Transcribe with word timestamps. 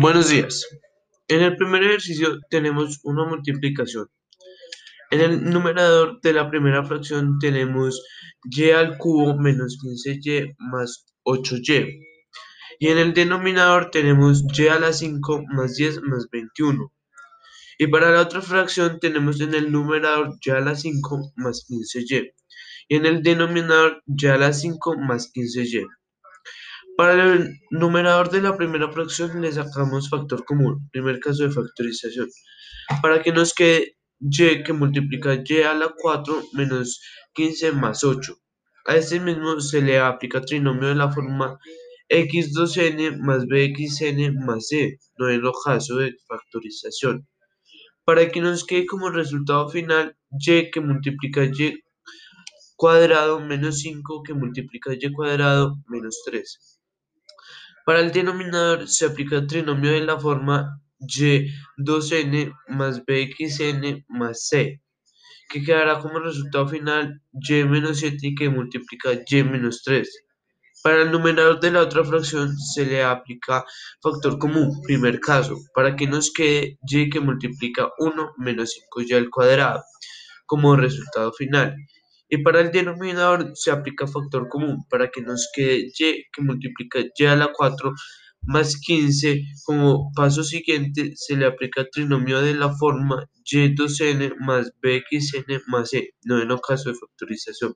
Buenos 0.00 0.28
días. 0.28 0.64
En 1.26 1.42
el 1.42 1.56
primer 1.56 1.82
ejercicio 1.82 2.38
tenemos 2.50 3.00
una 3.02 3.24
multiplicación. 3.24 4.06
En 5.10 5.20
el 5.20 5.42
numerador 5.42 6.20
de 6.20 6.32
la 6.34 6.48
primera 6.48 6.84
fracción 6.84 7.40
tenemos 7.40 8.00
y 8.44 8.70
al 8.70 8.96
cubo 8.96 9.36
menos 9.36 9.76
15y 9.82 10.54
más 10.58 11.04
8y. 11.24 11.98
Y 12.78 12.88
en 12.88 12.98
el 12.98 13.12
denominador 13.12 13.90
tenemos 13.90 14.44
y 14.56 14.68
a 14.68 14.78
la 14.78 14.92
5 14.92 15.42
más 15.48 15.74
10 15.74 16.02
más 16.02 16.28
21. 16.30 16.92
Y 17.78 17.88
para 17.88 18.12
la 18.12 18.20
otra 18.20 18.40
fracción 18.40 19.00
tenemos 19.00 19.40
en 19.40 19.52
el 19.54 19.72
numerador 19.72 20.36
y 20.40 20.50
a 20.50 20.60
la 20.60 20.76
5 20.76 21.32
más 21.34 21.66
15y. 21.68 22.34
Y 22.86 22.94
en 22.94 23.04
el 23.04 23.24
denominador 23.24 24.00
y 24.06 24.26
a 24.28 24.36
la 24.36 24.52
5 24.52 24.96
más 24.96 25.32
15y. 25.34 25.88
Para 26.98 27.32
el 27.32 27.60
numerador 27.70 28.28
de 28.28 28.42
la 28.42 28.56
primera 28.56 28.90
fracción 28.90 29.40
le 29.40 29.52
sacamos 29.52 30.10
factor 30.10 30.44
común, 30.44 30.88
primer 30.90 31.20
caso 31.20 31.44
de 31.44 31.52
factorización, 31.52 32.28
para 33.00 33.22
que 33.22 33.30
nos 33.30 33.54
quede 33.54 33.96
y 34.18 34.64
que 34.64 34.72
multiplica 34.72 35.40
y 35.44 35.62
a 35.62 35.74
la 35.74 35.94
4 35.96 36.42
menos 36.54 37.00
15 37.34 37.70
más 37.70 38.02
8. 38.02 38.34
A 38.86 38.96
este 38.96 39.20
mismo 39.20 39.60
se 39.60 39.80
le 39.80 40.00
aplica 40.00 40.40
trinomio 40.40 40.88
de 40.88 40.96
la 40.96 41.12
forma 41.12 41.56
x2n 42.08 43.16
más 43.18 43.46
bxn 43.46 44.34
más 44.44 44.66
c, 44.66 44.98
no 45.18 45.28
en 45.28 45.36
el 45.36 45.52
caso 45.64 45.98
de 45.98 46.16
factorización. 46.26 47.28
Para 48.04 48.28
que 48.28 48.40
nos 48.40 48.64
quede 48.64 48.86
como 48.86 49.10
resultado 49.10 49.68
final 49.68 50.16
y 50.32 50.68
que 50.72 50.80
multiplica 50.80 51.44
y 51.44 51.80
cuadrado 52.74 53.38
menos 53.38 53.78
5 53.82 54.24
que 54.24 54.34
multiplica 54.34 54.92
y 54.92 55.12
cuadrado 55.12 55.76
menos 55.86 56.22
3. 56.24 56.77
Para 57.88 58.00
el 58.00 58.12
denominador 58.12 58.86
se 58.86 59.06
aplica 59.06 59.36
el 59.36 59.46
trinomio 59.46 59.92
de 59.92 60.02
la 60.02 60.20
forma 60.20 60.78
y2n 61.00 62.54
más 62.68 63.02
bxn 63.06 64.04
más 64.08 64.46
c, 64.46 64.82
que 65.48 65.62
quedará 65.64 65.98
como 65.98 66.18
resultado 66.18 66.68
final 66.68 67.22
y 67.32 67.64
menos 67.64 68.00
7 68.00 68.34
que 68.36 68.50
multiplica 68.50 69.12
y 69.14 69.42
menos 69.42 69.82
3. 69.84 70.06
Para 70.82 71.00
el 71.00 71.10
numerador 71.10 71.60
de 71.60 71.70
la 71.70 71.80
otra 71.80 72.04
fracción 72.04 72.54
se 72.58 72.84
le 72.84 73.02
aplica 73.02 73.64
factor 74.02 74.38
común, 74.38 74.82
primer 74.82 75.18
caso, 75.18 75.56
para 75.74 75.96
que 75.96 76.06
nos 76.06 76.30
quede 76.30 76.78
y 76.86 77.08
que 77.08 77.20
multiplica 77.20 77.88
1 78.00 78.34
menos 78.36 78.74
5y 78.94 79.16
al 79.16 79.30
cuadrado 79.30 79.82
como 80.44 80.76
resultado 80.76 81.32
final. 81.32 81.74
Y 82.28 82.38
para 82.42 82.60
el 82.60 82.70
denominador 82.70 83.52
se 83.54 83.70
aplica 83.70 84.06
factor 84.06 84.48
común 84.48 84.84
para 84.90 85.10
que 85.10 85.22
nos 85.22 85.48
quede 85.54 85.90
y 85.98 86.24
que 86.32 86.42
multiplica 86.42 87.00
y 87.16 87.24
a 87.24 87.36
la 87.36 87.52
4 87.52 87.94
más 88.42 88.76
15. 88.76 89.42
Como 89.64 90.10
paso 90.14 90.44
siguiente 90.44 91.12
se 91.14 91.36
le 91.36 91.46
aplica 91.46 91.82
el 91.82 91.90
trinomio 91.90 92.40
de 92.40 92.54
la 92.54 92.74
forma 92.74 93.28
y2n 93.44 94.36
más 94.40 94.72
bxn 94.82 95.62
más 95.68 95.90
c, 95.90 96.10
no 96.24 96.40
en 96.40 96.48
caso 96.58 96.90
de 96.90 96.96
factorización. 96.96 97.74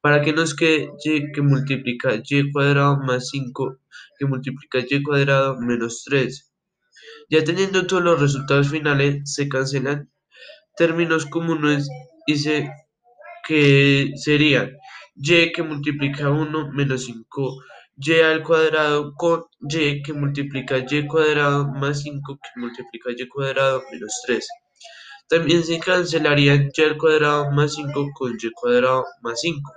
Para 0.00 0.22
que 0.22 0.32
nos 0.32 0.54
quede 0.54 0.90
y 1.04 1.32
que 1.32 1.42
multiplica 1.42 2.20
y 2.28 2.52
cuadrado 2.52 2.98
más 2.98 3.28
5 3.30 3.78
que 4.18 4.26
multiplica 4.26 4.78
y 4.88 5.02
cuadrado 5.02 5.56
menos 5.60 6.04
3. 6.04 6.52
Ya 7.30 7.42
teniendo 7.42 7.86
todos 7.86 8.02
los 8.02 8.20
resultados 8.20 8.68
finales 8.68 9.22
se 9.24 9.48
cancelan 9.48 10.10
términos 10.76 11.26
comunes 11.26 11.88
y 12.26 12.36
se 12.36 12.70
que 13.46 14.12
serían 14.16 14.72
y 15.16 15.52
que 15.52 15.62
multiplica 15.62 16.30
1 16.30 16.72
menos 16.72 17.04
5 17.04 17.62
y 17.96 18.12
al 18.20 18.42
cuadrado 18.42 19.14
con 19.14 19.44
y 19.60 20.02
que 20.02 20.12
multiplica 20.12 20.78
y 20.78 21.06
cuadrado 21.06 21.68
más 21.68 22.02
5 22.02 22.38
que 22.42 22.60
multiplica 22.60 23.10
y 23.16 23.28
cuadrado 23.28 23.82
menos 23.92 24.12
3. 24.26 24.48
También 25.28 25.62
se 25.62 25.78
cancelarían 25.78 26.70
y 26.76 26.82
al 26.82 26.96
cuadrado 26.98 27.50
más 27.52 27.74
5 27.74 28.10
con 28.14 28.32
y 28.40 28.50
cuadrado 28.50 29.04
más 29.22 29.40
5. 29.40 29.72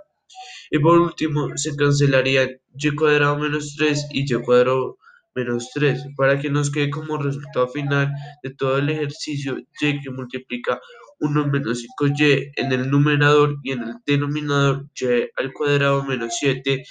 Y 0.72 0.80
por 0.80 1.00
último 1.00 1.50
se 1.56 1.76
cancelarían 1.76 2.50
y 2.78 2.96
cuadrado 2.96 3.38
menos 3.38 3.76
3 3.78 4.08
y 4.12 4.34
y 4.34 4.42
cuadrado 4.42 4.98
menos 5.36 5.70
3 5.74 6.08
para 6.18 6.40
que 6.40 6.50
nos 6.50 6.72
quede 6.72 6.90
como 6.90 7.18
resultado 7.18 7.68
final 7.68 8.12
de 8.44 8.50
todo 8.50 8.80
el 8.80 8.90
ejercicio 8.90 9.60
y 9.60 10.02
que 10.02 10.10
multiplica 10.10 10.82
1 11.20 11.48
menos 11.48 11.84
5y 12.00 12.52
en 12.56 12.72
el 12.72 12.90
numerador 12.90 13.58
y 13.64 13.72
en 13.72 13.84
el 13.84 13.96
denominador 14.06 14.88
y 14.96 15.06
al 15.36 15.54
cuadrado 15.54 16.04
menos 16.04 16.36
7 16.40 16.84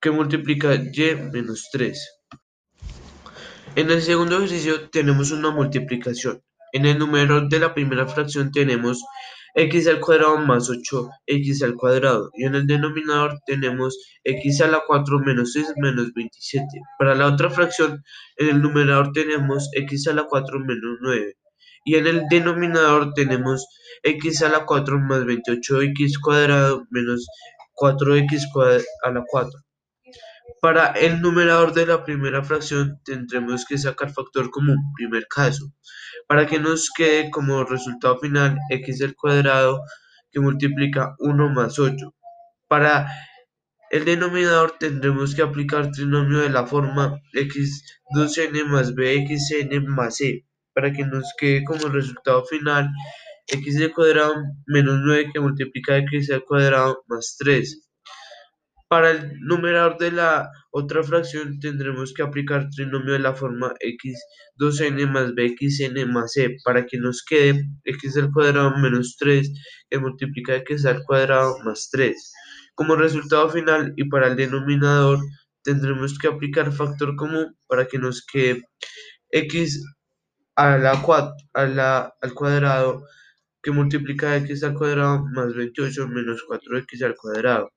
que 0.00 0.10
multiplica 0.10 0.74
y 0.74 1.14
menos 1.32 1.68
3. 1.72 2.22
En 3.76 3.90
el 3.90 4.02
segundo 4.02 4.36
ejercicio 4.36 4.90
tenemos 4.90 5.30
una 5.30 5.50
multiplicación. 5.50 6.42
En 6.72 6.86
el 6.86 6.98
numerador 6.98 7.48
de 7.48 7.60
la 7.60 7.74
primera 7.74 8.06
fracción 8.06 8.50
tenemos 8.50 9.02
x 9.54 9.86
al 9.86 10.00
cuadrado 10.00 10.38
más 10.38 10.70
8x 10.70 11.62
al 11.62 11.74
cuadrado 11.74 12.30
y 12.34 12.44
en 12.44 12.54
el 12.54 12.66
denominador 12.66 13.38
tenemos 13.46 13.98
x 14.24 14.62
a 14.62 14.68
la 14.68 14.82
4 14.86 15.18
menos 15.20 15.52
6 15.52 15.74
menos 15.76 16.12
27. 16.14 16.66
Para 16.98 17.14
la 17.14 17.26
otra 17.26 17.50
fracción 17.50 18.02
en 18.36 18.48
el 18.48 18.62
numerador 18.62 19.12
tenemos 19.12 19.68
x 19.74 20.08
a 20.08 20.14
la 20.14 20.24
4 20.24 20.58
menos 20.60 20.98
9 21.02 21.36
y 21.84 21.96
en 21.96 22.06
el 22.06 22.28
denominador 22.28 23.12
tenemos 23.14 23.66
x 24.02 24.42
a 24.42 24.48
la 24.48 24.64
4 24.64 24.98
más 25.00 25.22
28x 25.24 26.20
cuadrado 26.22 26.84
menos 26.90 27.26
4x 27.74 28.84
a 29.02 29.10
la 29.10 29.24
4. 29.26 29.60
Para 30.60 30.92
el 30.92 31.20
numerador 31.20 31.72
de 31.72 31.86
la 31.86 32.04
primera 32.04 32.44
fracción 32.44 33.00
tendremos 33.04 33.64
que 33.64 33.78
sacar 33.78 34.12
factor 34.12 34.50
común, 34.50 34.76
primer 34.94 35.26
caso, 35.26 35.72
para 36.28 36.46
que 36.46 36.60
nos 36.60 36.90
quede 36.90 37.30
como 37.30 37.64
resultado 37.64 38.18
final 38.18 38.58
x 38.70 39.02
al 39.02 39.16
cuadrado 39.16 39.82
que 40.30 40.40
multiplica 40.40 41.14
1 41.18 41.48
más 41.50 41.78
8. 41.78 42.14
Para 42.68 43.10
el 43.90 44.04
denominador 44.04 44.78
tendremos 44.78 45.34
que 45.34 45.42
aplicar 45.42 45.90
trinomio 45.90 46.38
de 46.38 46.50
la 46.50 46.66
forma 46.66 47.20
x2n 47.34 48.64
más 48.66 48.94
bxn 48.94 49.86
más 49.86 50.16
c 50.16 50.46
para 50.74 50.92
que 50.92 51.04
nos 51.04 51.24
quede 51.38 51.64
como 51.64 51.88
resultado 51.88 52.44
final 52.46 52.88
x 53.48 53.80
al 53.80 53.92
cuadrado 53.92 54.34
menos 54.66 55.00
9 55.04 55.30
que 55.32 55.40
multiplica 55.40 55.98
x 55.98 56.30
al 56.30 56.44
cuadrado 56.44 57.02
más 57.08 57.36
3. 57.38 57.88
Para 58.88 59.10
el 59.10 59.40
numerador 59.40 59.96
de 59.98 60.12
la 60.12 60.50
otra 60.70 61.02
fracción 61.02 61.58
tendremos 61.60 62.12
que 62.12 62.22
aplicar 62.22 62.68
trinomio 62.70 63.14
de 63.14 63.20
la 63.20 63.34
forma 63.34 63.72
x2n 63.80 65.08
más 65.08 65.34
bxn 65.34 66.12
más 66.12 66.32
c 66.32 66.56
para 66.64 66.84
que 66.84 66.98
nos 66.98 67.24
quede 67.24 67.64
x 67.84 68.16
al 68.18 68.30
cuadrado 68.30 68.76
menos 68.78 69.16
3 69.18 69.50
que 69.90 69.98
multiplica 69.98 70.56
x 70.56 70.84
al 70.86 71.02
cuadrado 71.04 71.58
más 71.64 71.88
3. 71.90 72.32
Como 72.74 72.96
resultado 72.96 73.48
final 73.50 73.92
y 73.96 74.04
para 74.08 74.28
el 74.28 74.36
denominador 74.36 75.18
tendremos 75.62 76.18
que 76.18 76.28
aplicar 76.28 76.72
factor 76.72 77.16
común 77.16 77.56
para 77.66 77.86
que 77.86 77.98
nos 77.98 78.24
quede 78.26 78.62
x 79.30 79.82
a 80.56 80.78
la, 80.78 82.14
al 82.20 82.34
cuadrado 82.34 83.04
que 83.62 83.70
multiplica 83.70 84.36
x 84.36 84.64
al 84.64 84.74
cuadrado 84.74 85.24
más 85.26 85.54
28 85.54 86.08
menos 86.08 86.44
4x 86.48 87.02
al 87.04 87.16
cuadrado. 87.16 87.70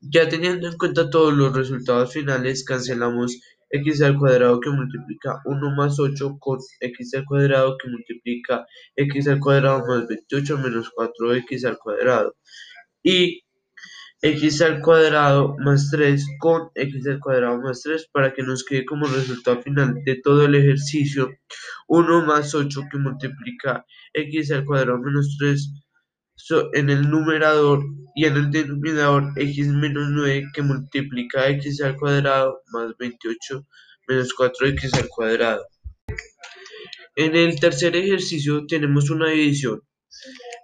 Ya 0.00 0.28
teniendo 0.28 0.68
en 0.68 0.76
cuenta 0.76 1.10
todos 1.10 1.34
los 1.34 1.54
resultados 1.56 2.12
finales, 2.12 2.64
cancelamos 2.64 3.40
x 3.70 4.02
al 4.02 4.18
cuadrado 4.18 4.60
que 4.60 4.70
multiplica 4.70 5.40
1 5.44 5.74
más 5.74 5.98
8 5.98 6.36
con 6.38 6.58
x 6.80 7.14
al 7.14 7.24
cuadrado 7.24 7.76
que 7.78 7.88
multiplica 7.90 8.66
x 8.94 9.28
al 9.28 9.40
cuadrado 9.40 9.84
más 9.86 10.06
28 10.06 10.58
menos 10.58 10.90
4x 10.94 11.64
al 11.66 11.78
cuadrado. 11.78 12.36
Y 13.02 13.45
x 14.26 14.60
al 14.62 14.80
cuadrado 14.80 15.54
más 15.58 15.88
3 15.90 16.26
con 16.40 16.70
x 16.74 17.06
al 17.06 17.20
cuadrado 17.20 17.60
más 17.60 17.82
3 17.82 18.08
para 18.12 18.34
que 18.34 18.42
nos 18.42 18.64
quede 18.64 18.84
como 18.84 19.06
resultado 19.06 19.62
final 19.62 20.02
de 20.04 20.16
todo 20.16 20.46
el 20.46 20.56
ejercicio 20.56 21.30
1 21.86 22.26
más 22.26 22.52
8 22.52 22.82
que 22.90 22.98
multiplica 22.98 23.86
x 24.12 24.50
al 24.50 24.64
cuadrado 24.64 24.98
menos 24.98 25.36
3 25.38 25.72
en 26.74 26.90
el 26.90 27.08
numerador 27.08 27.84
y 28.16 28.24
en 28.24 28.36
el 28.36 28.50
denominador 28.50 29.32
x 29.36 29.68
menos 29.68 30.08
9 30.10 30.46
que 30.52 30.62
multiplica 30.62 31.48
x 31.48 31.80
al 31.82 31.96
cuadrado 31.96 32.62
más 32.72 32.96
28 32.98 33.64
menos 34.08 34.34
4x 34.36 34.98
al 34.98 35.08
cuadrado. 35.08 35.66
En 37.14 37.34
el 37.34 37.58
tercer 37.60 37.96
ejercicio 37.96 38.66
tenemos 38.66 39.10
una 39.10 39.30
división. 39.30 39.82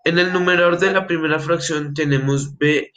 En 0.04 0.18
el 0.18 0.32
numerador 0.32 0.78
de 0.78 0.92
la 0.92 1.06
primera 1.06 1.38
fracción 1.38 1.94
tenemos 1.94 2.56
b 2.58 2.92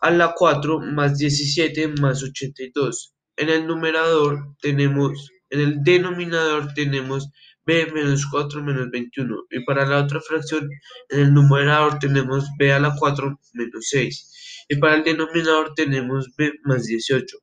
a 0.00 0.10
la 0.10 0.34
4 0.36 0.80
más 0.80 1.18
17 1.18 1.88
más 2.00 2.22
82. 2.22 3.14
En 3.36 3.48
el 3.48 3.66
numerador 3.66 4.56
tenemos, 4.60 5.30
en 5.50 5.60
el 5.60 5.82
denominador 5.82 6.72
tenemos 6.74 7.30
b 7.66 7.86
menos 7.92 8.26
4 8.30 8.62
menos 8.62 8.90
21. 8.90 9.36
Y 9.50 9.64
para 9.64 9.86
la 9.86 10.02
otra 10.02 10.20
fracción, 10.20 10.68
en 11.10 11.20
el 11.20 11.34
numerador 11.34 11.98
tenemos 11.98 12.48
b 12.58 12.72
a 12.72 12.78
la 12.78 12.94
4 12.98 13.38
menos 13.54 13.86
6. 13.90 14.66
Y 14.70 14.76
para 14.76 14.96
el 14.96 15.04
denominador 15.04 15.74
tenemos 15.74 16.28
b 16.36 16.52
más 16.64 16.84
18. 16.84 17.36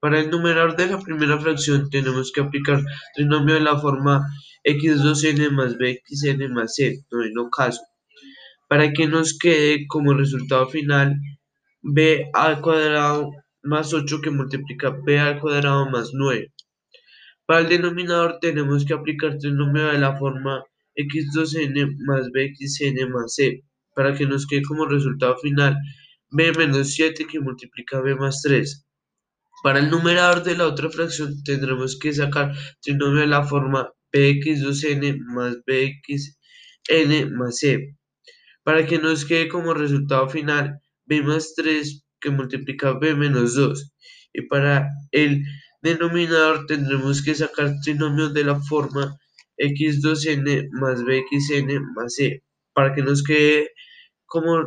Para 0.00 0.20
el 0.20 0.30
numerador 0.30 0.76
de 0.76 0.88
la 0.88 0.98
primera 0.98 1.38
fracción 1.38 1.88
tenemos 1.88 2.32
que 2.32 2.40
aplicar 2.40 2.82
trinomio 3.14 3.54
de 3.54 3.60
la 3.60 3.78
forma 3.78 4.26
x2n 4.64 5.50
más 5.50 5.76
bxn 5.78 6.52
más 6.52 6.74
c, 6.74 7.04
no 7.34 7.50
caso, 7.50 7.80
para 8.68 8.92
que 8.92 9.06
nos 9.06 9.38
quede 9.38 9.86
como 9.88 10.14
resultado 10.14 10.68
final 10.68 11.14
b 11.82 12.30
al 12.32 12.60
cuadrado 12.60 13.32
más 13.62 13.92
8 13.92 14.20
que 14.22 14.30
multiplica 14.30 14.90
b 14.90 15.18
al 15.18 15.40
cuadrado 15.40 15.90
más 15.90 16.10
9. 16.12 16.52
Para 17.44 17.60
el 17.60 17.68
denominador 17.68 18.38
tenemos 18.40 18.84
que 18.84 18.94
aplicar 18.94 19.36
trinomio 19.38 19.86
de 19.86 19.98
la 19.98 20.16
forma 20.16 20.64
x2n 20.96 21.96
más 22.06 22.30
bxn 22.30 23.10
más 23.10 23.34
c, 23.34 23.64
para 23.94 24.14
que 24.14 24.26
nos 24.26 24.46
quede 24.46 24.62
como 24.62 24.86
resultado 24.86 25.36
final 25.38 25.76
b 26.30 26.52
menos 26.52 26.92
7 26.94 27.26
que 27.26 27.40
multiplica 27.40 28.00
b 28.00 28.14
más 28.14 28.42
3. 28.42 28.86
Para 29.64 29.80
el 29.80 29.90
numerador 29.90 30.44
de 30.44 30.56
la 30.56 30.66
otra 30.68 30.88
fracción 30.88 31.42
tendremos 31.42 31.98
que 31.98 32.12
sacar 32.12 32.52
trinomio 32.80 33.22
de 33.22 33.26
la 33.26 33.42
forma 33.44 33.90
bx2n 34.12 35.18
más 35.34 35.56
bxn 35.66 37.34
más 37.34 37.58
c, 37.58 37.96
para 38.62 38.86
que 38.86 38.98
nos 38.98 39.24
quede 39.24 39.48
como 39.48 39.74
resultado 39.74 40.28
final 40.28 40.80
b 41.12 41.22
más 41.22 41.54
3 41.54 42.04
que 42.20 42.30
multiplica 42.30 42.92
b 42.92 43.14
menos 43.14 43.54
2. 43.54 43.92
Y 44.32 44.42
para 44.42 44.88
el 45.10 45.44
denominador 45.82 46.64
tendremos 46.66 47.22
que 47.22 47.34
sacar 47.34 47.74
trinomio 47.84 48.30
de 48.30 48.44
la 48.44 48.58
forma 48.60 49.18
x2n 49.58 50.68
más 50.80 51.04
bxn 51.04 51.92
más 51.94 52.14
c, 52.14 52.42
para 52.72 52.94
que 52.94 53.02
nos 53.02 53.22
quede 53.22 53.70
como 54.24 54.64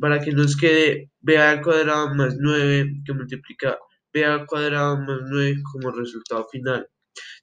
para 0.00 0.20
que 0.20 0.32
nos 0.32 0.56
quede 0.56 1.10
b 1.20 1.36
al 1.36 1.60
cuadrado 1.60 2.14
más 2.14 2.36
9 2.38 3.02
que 3.04 3.12
multiplica 3.12 3.76
b 4.12 4.24
al 4.24 4.46
cuadrado 4.46 4.96
más 4.96 5.20
9 5.28 5.56
como 5.70 5.90
resultado 5.90 6.46
final. 6.50 6.88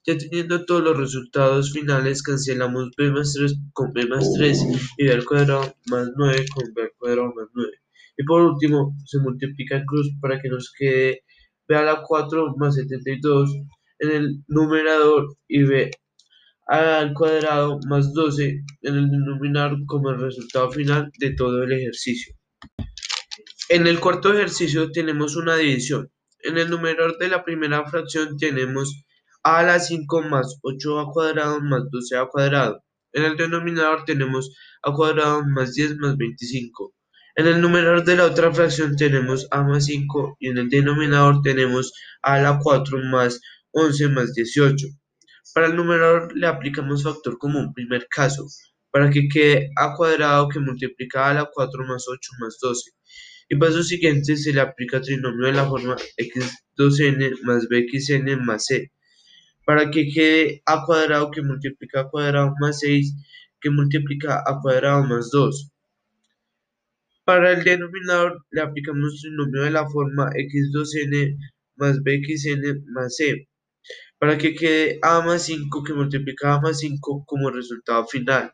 Ya 0.04 0.18
teniendo 0.18 0.64
todos 0.64 0.82
los 0.82 0.96
resultados 0.96 1.72
finales, 1.72 2.22
cancelamos 2.24 2.90
b 2.96 3.10
más 3.12 3.34
3 3.34 3.54
con 3.72 3.92
b 3.92 4.06
más 4.06 4.32
3 4.36 4.58
y 4.96 5.04
b 5.04 5.12
al 5.12 5.24
cuadrado 5.24 5.72
más 5.86 6.08
9 6.16 6.46
con 6.52 6.74
b 6.74 6.82
al 6.82 6.92
cuadrado 6.98 7.28
más 7.36 7.39
9. 7.39 7.39
Y 8.20 8.24
por 8.24 8.42
último, 8.42 8.94
se 9.06 9.18
multiplica 9.18 9.78
en 9.78 9.86
cruz 9.86 10.10
para 10.20 10.38
que 10.38 10.50
nos 10.50 10.70
quede 10.78 11.22
b 11.66 11.74
a 11.74 11.82
la 11.82 12.02
4 12.06 12.54
más 12.58 12.74
72 12.74 13.50
en 13.98 14.10
el 14.10 14.44
numerador 14.46 15.38
y 15.48 15.62
b 15.62 15.90
al 16.66 17.14
cuadrado 17.14 17.78
más 17.88 18.12
12 18.12 18.60
en 18.82 18.94
el 18.94 19.10
denominador 19.10 19.78
como 19.86 20.10
el 20.10 20.20
resultado 20.20 20.70
final 20.70 21.10
de 21.18 21.34
todo 21.34 21.62
el 21.62 21.72
ejercicio. 21.72 22.34
En 23.70 23.86
el 23.86 23.98
cuarto 24.00 24.34
ejercicio 24.34 24.90
tenemos 24.92 25.36
una 25.36 25.56
división. 25.56 26.10
En 26.42 26.58
el 26.58 26.68
numerador 26.68 27.16
de 27.16 27.28
la 27.28 27.42
primera 27.42 27.86
fracción 27.86 28.36
tenemos 28.36 29.02
a 29.42 29.60
a 29.60 29.62
la 29.62 29.80
5 29.80 30.22
más 30.24 30.58
8a 30.62 31.10
cuadrado 31.10 31.58
más 31.62 31.84
12a 31.84 32.28
cuadrado. 32.28 32.84
En 33.14 33.24
el 33.24 33.38
denominador 33.38 34.04
tenemos 34.04 34.54
a 34.82 34.92
cuadrado 34.92 35.42
más 35.46 35.72
10 35.72 35.96
más 35.96 36.18
25. 36.18 36.92
En 37.40 37.46
el 37.46 37.62
numerador 37.62 38.04
de 38.04 38.16
la 38.16 38.26
otra 38.26 38.52
fracción 38.52 38.96
tenemos 38.96 39.48
a 39.50 39.62
más 39.62 39.86
5 39.86 40.36
y 40.40 40.48
en 40.48 40.58
el 40.58 40.68
denominador 40.68 41.40
tenemos 41.40 41.90
a 42.20 42.38
la 42.38 42.58
4 42.62 42.98
más 43.04 43.40
11 43.70 44.08
más 44.08 44.34
18. 44.34 44.86
Para 45.54 45.68
el 45.68 45.74
numerador 45.74 46.36
le 46.36 46.46
aplicamos 46.46 47.02
factor 47.02 47.38
común, 47.38 47.72
primer 47.72 48.06
caso, 48.14 48.46
para 48.90 49.08
que 49.08 49.26
quede 49.26 49.70
a 49.78 49.94
cuadrado 49.94 50.50
que 50.50 50.58
multiplica 50.58 51.30
a 51.30 51.32
la 51.32 51.46
4 51.50 51.86
más 51.86 52.04
8 52.06 52.30
más 52.40 52.58
12. 52.60 52.90
Y 53.48 53.56
paso 53.56 53.82
siguiente 53.82 54.36
se 54.36 54.52
le 54.52 54.60
aplica 54.60 55.00
trinomio 55.00 55.46
de 55.46 55.54
la 55.54 55.64
forma 55.64 55.96
x2n 56.18 57.40
más 57.44 57.66
bxn 57.70 58.44
más 58.44 58.66
c, 58.66 58.92
para 59.64 59.90
que 59.90 60.10
quede 60.12 60.62
a 60.66 60.84
cuadrado 60.84 61.30
que 61.30 61.40
multiplica 61.40 62.00
a 62.00 62.08
cuadrado 62.10 62.52
más 62.60 62.80
6 62.80 63.14
que 63.62 63.70
multiplica 63.70 64.42
a 64.46 64.60
cuadrado 64.60 65.04
más 65.04 65.30
2. 65.30 65.69
Para 67.24 67.52
el 67.52 67.62
denominador 67.64 68.44
le 68.50 68.62
aplicamos 68.62 69.20
trinomio 69.20 69.62
de 69.62 69.70
la 69.70 69.86
forma 69.88 70.30
x2n 70.30 71.36
más 71.76 72.02
bxn 72.02 72.84
más 72.92 73.16
c, 73.16 73.46
para 74.18 74.38
que 74.38 74.54
quede 74.54 74.98
a 75.02 75.20
más 75.20 75.44
5 75.44 75.82
que 75.84 75.92
multiplica 75.92 76.54
a 76.54 76.60
más 76.60 76.78
5 76.80 77.24
como 77.26 77.50
resultado 77.50 78.06
final. 78.06 78.52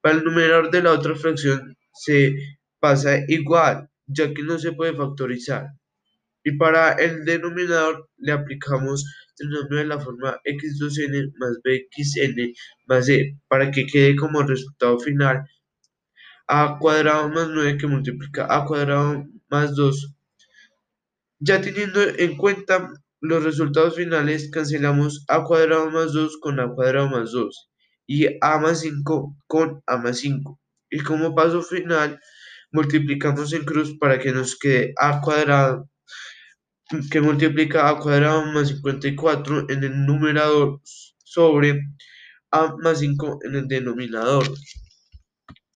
Para 0.00 0.16
el 0.16 0.24
numerador 0.24 0.70
de 0.70 0.82
la 0.82 0.92
otra 0.92 1.14
fracción 1.16 1.76
se 1.92 2.36
pasa 2.80 3.18
igual, 3.28 3.88
ya 4.06 4.32
que 4.32 4.42
no 4.42 4.58
se 4.58 4.72
puede 4.72 4.94
factorizar. 4.94 5.66
Y 6.44 6.56
para 6.56 6.92
el 6.92 7.24
denominador 7.24 8.08
le 8.16 8.32
aplicamos 8.32 9.04
trinomio 9.36 9.78
de 9.78 9.86
la 9.86 10.00
forma 10.00 10.38
x2n 10.44 11.32
más 11.38 11.58
bxn 11.64 12.52
más 12.86 13.06
c 13.06 13.36
para 13.48 13.70
que 13.70 13.86
quede 13.86 14.16
como 14.16 14.42
resultado 14.42 14.98
final 15.00 15.42
a 16.48 16.78
cuadrado 16.78 17.28
más 17.28 17.48
9 17.50 17.78
que 17.78 17.86
multiplica 17.86 18.46
a 18.48 18.64
cuadrado 18.64 19.24
más 19.50 19.76
2. 19.76 20.14
Ya 21.40 21.60
teniendo 21.60 22.02
en 22.02 22.36
cuenta 22.36 22.90
los 23.20 23.44
resultados 23.44 23.96
finales, 23.96 24.50
cancelamos 24.50 25.24
a 25.28 25.44
cuadrado 25.44 25.90
más 25.90 26.12
2 26.12 26.38
con 26.40 26.58
a 26.60 26.68
cuadrado 26.68 27.08
más 27.08 27.32
2 27.32 27.70
y 28.06 28.26
a 28.40 28.58
más 28.58 28.80
5 28.80 29.36
con 29.46 29.82
a 29.86 29.98
más 29.98 30.18
5. 30.18 30.58
Y 30.90 31.00
como 31.00 31.34
paso 31.34 31.62
final, 31.62 32.18
multiplicamos 32.72 33.52
en 33.52 33.64
cruz 33.64 33.96
para 33.98 34.18
que 34.18 34.32
nos 34.32 34.58
quede 34.58 34.94
a 34.98 35.20
cuadrado 35.20 35.88
que 37.10 37.20
multiplica 37.20 37.88
a 37.88 37.98
cuadrado 37.98 38.46
más 38.46 38.68
54 38.68 39.66
en 39.68 39.84
el 39.84 40.06
numerador 40.06 40.80
sobre 41.22 41.82
a 42.50 42.74
más 42.82 43.00
5 43.00 43.40
en 43.44 43.56
el 43.56 43.68
denominador. 43.68 44.44